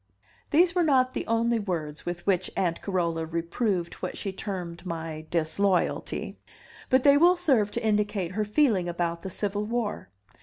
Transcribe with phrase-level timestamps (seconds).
[0.49, 5.27] These were not the only words with which Aunt Carola reproved what she termed my
[5.29, 6.39] "disloyalty,"
[6.89, 10.09] but they will serve to indicate her feeling about the Civil War.